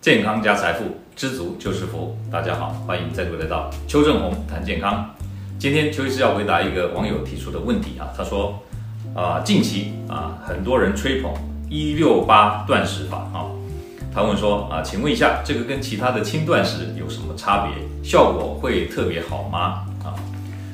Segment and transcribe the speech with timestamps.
[0.00, 2.16] 健康加财富，知足就是福。
[2.32, 5.14] 大家好，欢迎再度来到邱正红谈健康。
[5.58, 8.58] 今天邱医师要回答一个网友提出的问题啊，他说
[9.14, 11.30] 啊，近期啊，很多人吹捧
[11.68, 13.44] 一六八断食法啊，
[14.10, 17.74] 他问说啊，请问一下，这个跟其他的轻断食有什么差别？
[18.02, 19.84] 效果会特别好吗？
[20.02, 20.16] 啊，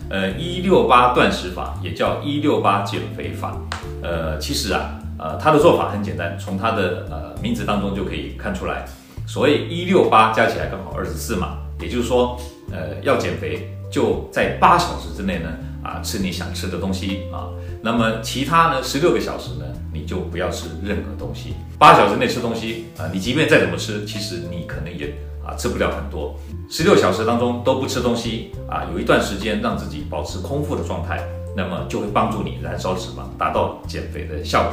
[0.09, 3.61] 呃，一六八断食法也叫一六八减肥法，
[4.05, 8.85] 呃，其实啊，呃，他的做法很简单，从他的呃名字当中就可以看出来。
[9.27, 12.41] 所谓一六八加起来刚好二十四嘛，也就是说，
[12.71, 15.51] 呃，要减肥就在八小时之内呢，
[15.83, 17.51] 啊，吃你想吃的东西啊。
[17.83, 21.55] 那么其他呢，十六个小时呢，你就不要吃任何东西。
[21.77, 25.12] 八小时内吃东西啊，你即便再怎么吃，其实你可能也
[25.45, 26.39] 啊吃不了很多。
[26.70, 31.20] 十六小时当中都不吃东西啊，有一段时间让自己保持空腹的状态，
[31.56, 34.73] 那么就会帮助你燃烧脂肪，达到减肥的效果。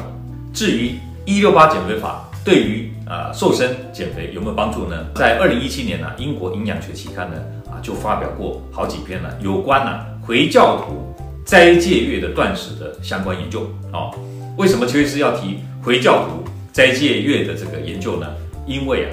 [0.53, 2.29] 至于一六八减肥法。
[2.43, 5.05] 对于啊、瘦身减肥有没有帮助呢？
[5.15, 11.13] 在二零一七年呢、英国营养学期刊呢啊就发表过好几篇了有关呢、回教徒
[11.45, 14.11] 斋戒月的断食的相关研究哦。
[14.57, 18.27] 为什么邱医师要提回教徒斋戒月的这个研究呢？
[18.65, 19.07] 因为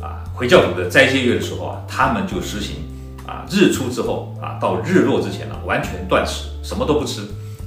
[0.00, 2.76] 啊啊回教徒的斋戒月的时候啊，他们就实行
[3.26, 7.22] 啊日出之后啊到日落之前呢、完全断食，什么都不吃，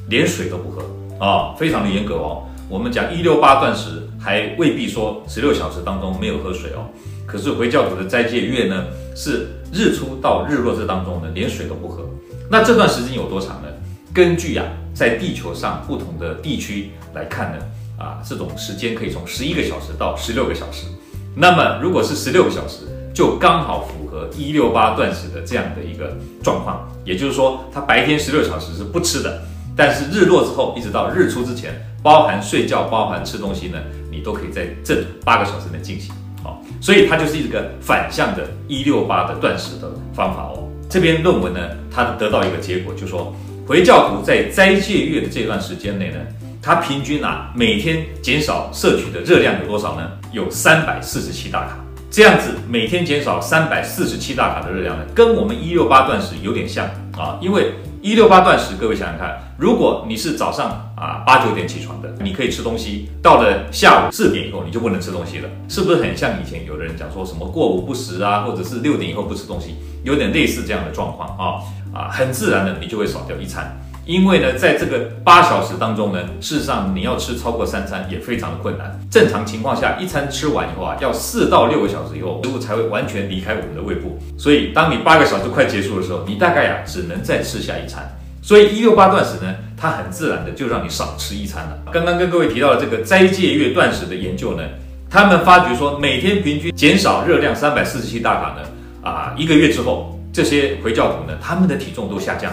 [0.09, 0.81] 连水都不喝
[1.23, 2.47] 啊、非常的严格哦。
[2.72, 6.88] 我们讲一六八断食，还未必说十六小时当中没有喝水哦。
[7.25, 12.08] 可是回教徒的斋戒月呢，是日出到日落这当中呢，连水都不喝。
[12.50, 13.67] 那这段时间有多长呢？
[14.13, 17.58] 根据啊，在地球上不同的地区来看呢，
[17.97, 20.88] 啊，这种时间可以从十一个小时到十六个小时。
[21.35, 26.89] 那么如果是十六个小时，就刚好符合一六八断食的这样的一个状况。
[27.03, 29.41] 也就是说，他白天十六小时是不吃的。
[29.75, 33.77] 但是日落之后，一直到日出之前，包含睡觉、包含吃东西呢，
[34.09, 36.13] 你都可以在这八个小时内进行。
[36.44, 40.67] 好，所以它就是一个反向的“一六八”的断食的方法哦。
[40.89, 41.59] 这篇论文呢，
[41.91, 43.35] 它得到一个结果，就说
[43.67, 46.17] 回教徒在斋戒月的这段时间内呢，
[46.62, 50.12] 他平均啊每天减少摄取的热量有多少呢？
[50.31, 51.78] 有三百四十七大卡。
[52.09, 57.72] 这样子每天减少三百四十七大卡的热量呢，跟我们一六八断食有点像啊，因为。
[58.01, 71.62] 一六八断食，各位想想看，如果你是早上啊八九点起床的，你可以吃东西，到了下午四点以后你就不能吃东西了，是不是很像以前有的人讲说什么过午不食啊，或者是六点以后不吃东西，有点类似这样的状况啊
[71.94, 73.79] 啊，很自然的你就会少掉一餐。
[74.11, 78.99] 因为呢，在这个八小时当中呢，事实上你要吃超过三餐也非常的困难。
[79.09, 84.19] 正常情况下，一餐吃完以后啊，要四到六个小时以后，食物才会完全离开我们的胃部。
[84.38, 88.05] 所以，当你八个小时快结束的时候，你大概呀、啊、只能再吃下一餐。
[88.41, 91.79] 所以，一六八断食呢，它很自然的就让你少吃一餐了。
[91.89, 94.63] 刚刚跟各位提到的这个斋戒月断食的研究呢，
[95.09, 102.51] 他们发觉说，每天平均减少热量三百四十七大卡呢，啊，一个月之后，这些回教徒呢，他们的体重都下降。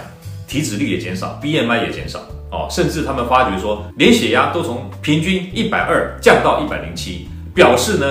[0.48, 2.20] 体脂率也减少，BMI 也减少
[2.50, 8.06] 哦，甚至他们发觉说，连血压都从平均一百二降到一百零七，表示呢，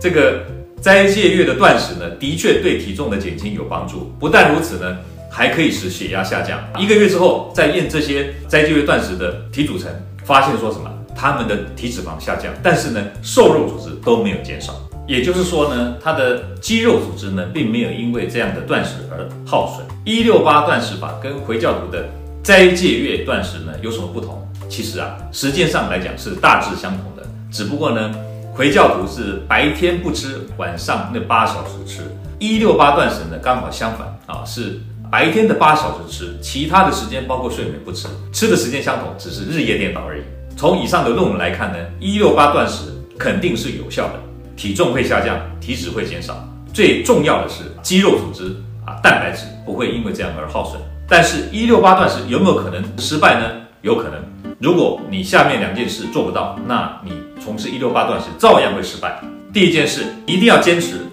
[0.00, 0.42] 这个
[0.80, 4.10] 斋戒月的断食呢，的确对体重的减轻有帮助。
[4.18, 4.96] 不但如此呢，
[5.30, 6.58] 还可以使血压下降。
[6.78, 9.88] 一个月之后再验这些斋戒月断食的体组成，
[10.24, 10.90] 发现说什么？
[11.14, 14.74] 他们的体脂肪下降，但是呢，瘦肉组织都没有减少。
[15.12, 19.86] 也就是说呢，他的肌肉组织呢，并没有因为这样的断食而耗损。
[20.06, 22.08] 一六八断食法跟回教徒的
[22.42, 24.42] 斋戒月断食呢有什么不同？
[24.70, 28.10] 其实啊，时间上来讲是大致相同的，只不过呢，
[28.54, 32.04] 回教徒是白天不吃，晚上那八小时吃；
[32.38, 34.80] 一六八断食呢刚好相反啊，是
[35.10, 40.22] 白天的八小时吃，其他的时间包括睡眠不吃，吃的时间相同，只是日夜颠倒而已。
[40.56, 42.86] 从以上的论文来看呢，一六八断食
[43.18, 44.14] 肯定是有效的。
[44.62, 48.54] 体重会下降，体脂会减少，最重要的是肌肉组织
[48.86, 50.80] 啊，蛋白质不会因为这样而耗损。
[51.08, 53.50] 但是，一六八断食有没有可能失败呢？
[53.80, 54.22] 有可能。
[54.60, 57.10] 如果你下面两件事做不到，那你
[57.44, 59.20] 从事一六八断食照样会失败。
[59.52, 61.08] 第一件事，一定要坚持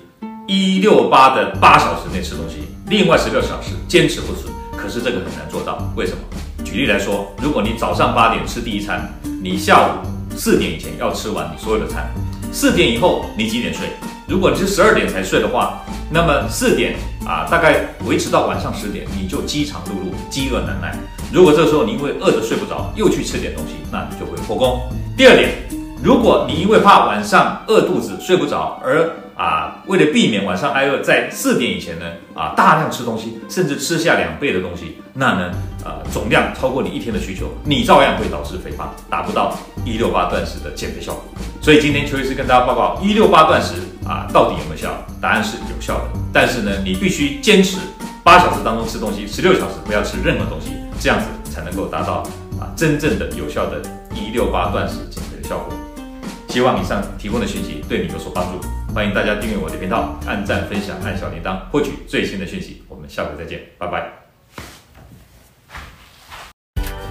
[0.45, 4.47] 一六八的八小时内吃东西，另外十六小时坚持不吃。
[4.78, 6.19] 可是这个很难做到，为什么？
[6.63, 9.11] 举例来说，如果你早上八点吃第一餐，
[9.41, 12.07] 你下午四点以前要吃完你所有的餐。
[12.51, 13.87] 四点以后你几点睡？
[14.28, 15.81] 如果你是十二点才睡的话，
[16.11, 20.96] 那么四点啊，大概维持到晚上十点，你就饥肠辘辘，饥饿难耐。
[21.31, 24.81] 如果这时候你因为饿得睡不着，又去吃点东西，那你就会破功。
[25.16, 25.51] 第二点，
[26.03, 35.52] 如果你因为怕晚上饿肚子睡不着，而啊为了避免晚上挨饿，在四点以前呢啊大量吃东西，甚至吃下两倍的东西，那呢
[35.84, 41.23] 啊总量超过你一天的需求，你照样会导致肥胖，达不到一六八断食的减肥效果。
[41.61, 44.91] 所以今天邱医师跟大家报告，一六八断食啊，到底有没有效？
[45.22, 46.03] 答案是有效的，
[46.34, 47.78] 但是呢，你必须坚持
[48.23, 52.23] 八小时当中吃东西，十六小时不要吃任何东西，这样子才能够达到
[52.59, 53.81] 啊真正的有效的
[54.14, 55.73] 一六八断食减肥的效果。
[56.47, 62.81] 希望以上提供的讯息对你有所帮助，欢迎大家订阅我的频道，按赞、分享、按小铃铛，获取最新的讯息。
[62.87, 64.28] 我们下回再见，拜拜。